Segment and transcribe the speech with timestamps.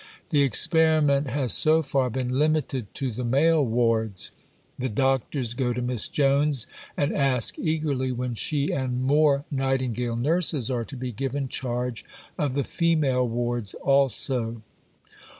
[0.31, 4.31] The experiment has so far been limited to the male wards.
[4.79, 6.65] The doctors go to Miss Jones
[6.97, 12.03] and ask eagerly when she and more Nightingale nurses are to be given charge
[12.35, 14.63] of the female wards also.